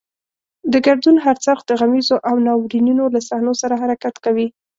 د 0.71 0.73
ګردون 0.85 1.15
هر 1.25 1.35
څرخ 1.45 1.61
د 1.65 1.71
غمیزو 1.79 2.17
او 2.29 2.35
ناورینونو 2.47 3.03
له 3.13 3.19
صحنو 3.27 3.53
سره 3.61 3.75
حرکت 3.81 4.15
کوي. 4.25 4.47